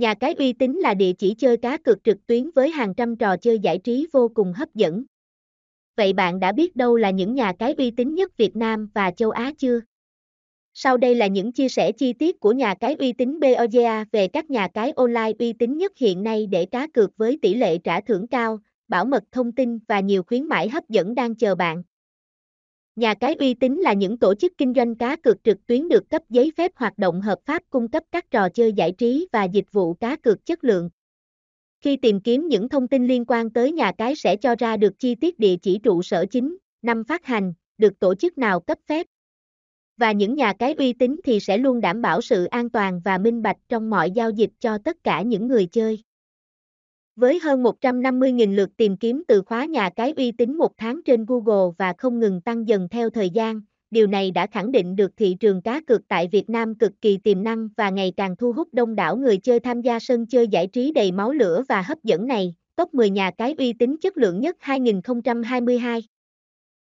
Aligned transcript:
Nhà 0.00 0.14
cái 0.14 0.34
uy 0.38 0.52
tín 0.52 0.72
là 0.72 0.94
địa 0.94 1.12
chỉ 1.12 1.34
chơi 1.34 1.56
cá 1.56 1.76
cược 1.76 2.04
trực 2.04 2.26
tuyến 2.26 2.50
với 2.54 2.70
hàng 2.70 2.94
trăm 2.94 3.16
trò 3.16 3.36
chơi 3.36 3.58
giải 3.58 3.78
trí 3.78 4.06
vô 4.12 4.30
cùng 4.34 4.52
hấp 4.52 4.74
dẫn. 4.74 5.04
Vậy 5.96 6.12
bạn 6.12 6.40
đã 6.40 6.52
biết 6.52 6.76
đâu 6.76 6.96
là 6.96 7.10
những 7.10 7.34
nhà 7.34 7.52
cái 7.58 7.74
uy 7.78 7.90
tín 7.90 8.14
nhất 8.14 8.36
Việt 8.36 8.56
Nam 8.56 8.88
và 8.94 9.10
châu 9.10 9.30
Á 9.30 9.52
chưa? 9.58 9.80
Sau 10.74 10.96
đây 10.96 11.14
là 11.14 11.26
những 11.26 11.52
chia 11.52 11.68
sẻ 11.68 11.92
chi 11.92 12.12
tiết 12.12 12.40
của 12.40 12.52
nhà 12.52 12.74
cái 12.74 12.94
uy 12.94 13.12
tín 13.12 13.40
BOGA 13.40 14.04
về 14.12 14.28
các 14.28 14.50
nhà 14.50 14.68
cái 14.68 14.92
online 14.96 15.32
uy 15.38 15.52
tín 15.52 15.76
nhất 15.78 15.92
hiện 15.96 16.22
nay 16.22 16.46
để 16.46 16.66
cá 16.66 16.86
cược 16.86 17.16
với 17.16 17.38
tỷ 17.42 17.54
lệ 17.54 17.78
trả 17.78 18.00
thưởng 18.00 18.26
cao, 18.26 18.58
bảo 18.88 19.04
mật 19.04 19.24
thông 19.32 19.52
tin 19.52 19.78
và 19.88 20.00
nhiều 20.00 20.22
khuyến 20.22 20.44
mãi 20.44 20.68
hấp 20.68 20.88
dẫn 20.88 21.14
đang 21.14 21.34
chờ 21.34 21.54
bạn. 21.54 21.82
Nhà 23.00 23.14
cái 23.14 23.34
uy 23.34 23.54
tín 23.54 23.76
là 23.76 23.92
những 23.92 24.18
tổ 24.18 24.34
chức 24.34 24.52
kinh 24.58 24.74
doanh 24.74 24.94
cá 24.94 25.16
cược 25.16 25.44
trực 25.44 25.66
tuyến 25.66 25.88
được 25.88 26.10
cấp 26.10 26.22
giấy 26.28 26.52
phép 26.56 26.72
hoạt 26.74 26.98
động 26.98 27.20
hợp 27.20 27.38
pháp 27.44 27.62
cung 27.70 27.88
cấp 27.88 28.02
các 28.12 28.30
trò 28.30 28.48
chơi 28.48 28.72
giải 28.72 28.92
trí 28.92 29.28
và 29.32 29.44
dịch 29.44 29.72
vụ 29.72 29.94
cá 29.94 30.16
cược 30.16 30.46
chất 30.46 30.64
lượng. 30.64 30.90
Khi 31.80 31.96
tìm 31.96 32.20
kiếm 32.20 32.48
những 32.48 32.68
thông 32.68 32.88
tin 32.88 33.06
liên 33.06 33.24
quan 33.24 33.50
tới 33.50 33.72
nhà 33.72 33.92
cái 33.98 34.14
sẽ 34.14 34.36
cho 34.36 34.54
ra 34.58 34.76
được 34.76 34.98
chi 34.98 35.14
tiết 35.14 35.38
địa 35.38 35.56
chỉ 35.56 35.78
trụ 35.78 36.02
sở 36.02 36.26
chính, 36.30 36.56
năm 36.82 37.04
phát 37.04 37.24
hành, 37.24 37.52
được 37.78 37.98
tổ 37.98 38.14
chức 38.14 38.38
nào 38.38 38.60
cấp 38.60 38.78
phép. 38.86 39.06
Và 39.96 40.12
những 40.12 40.34
nhà 40.34 40.52
cái 40.58 40.74
uy 40.74 40.92
tín 40.92 41.20
thì 41.24 41.40
sẽ 41.40 41.58
luôn 41.58 41.80
đảm 41.80 42.02
bảo 42.02 42.20
sự 42.20 42.44
an 42.44 42.70
toàn 42.70 43.00
và 43.04 43.18
minh 43.18 43.42
bạch 43.42 43.58
trong 43.68 43.90
mọi 43.90 44.10
giao 44.10 44.30
dịch 44.30 44.50
cho 44.58 44.78
tất 44.78 44.96
cả 45.04 45.22
những 45.22 45.46
người 45.46 45.66
chơi. 45.66 46.02
Với 47.20 47.38
hơn 47.42 47.62
150.000 47.62 48.54
lượt 48.54 48.70
tìm 48.76 48.96
kiếm 48.96 49.22
từ 49.28 49.42
khóa 49.42 49.64
nhà 49.64 49.90
cái 49.90 50.12
uy 50.16 50.32
tín 50.32 50.56
một 50.56 50.72
tháng 50.78 51.00
trên 51.04 51.24
Google 51.24 51.74
và 51.78 51.92
không 51.98 52.20
ngừng 52.20 52.40
tăng 52.40 52.68
dần 52.68 52.88
theo 52.88 53.10
thời 53.10 53.30
gian, 53.30 53.60
điều 53.90 54.06
này 54.06 54.30
đã 54.30 54.46
khẳng 54.46 54.72
định 54.72 54.96
được 54.96 55.10
thị 55.16 55.36
trường 55.40 55.62
cá 55.62 55.80
cược 55.80 56.08
tại 56.08 56.28
Việt 56.32 56.50
Nam 56.50 56.74
cực 56.74 56.92
kỳ 57.00 57.16
tiềm 57.16 57.42
năng 57.42 57.68
và 57.76 57.90
ngày 57.90 58.12
càng 58.16 58.36
thu 58.36 58.52
hút 58.52 58.68
đông 58.72 58.94
đảo 58.94 59.16
người 59.16 59.38
chơi 59.38 59.60
tham 59.60 59.80
gia 59.80 59.98
sân 59.98 60.26
chơi 60.26 60.48
giải 60.48 60.66
trí 60.66 60.92
đầy 60.92 61.12
máu 61.12 61.32
lửa 61.32 61.62
và 61.68 61.82
hấp 61.82 62.04
dẫn 62.04 62.26
này. 62.26 62.54
Top 62.76 62.94
10 62.94 63.10
nhà 63.10 63.30
cái 63.30 63.54
uy 63.58 63.72
tín 63.72 63.96
chất 64.00 64.16
lượng 64.16 64.40
nhất 64.40 64.56
2022 64.60 66.02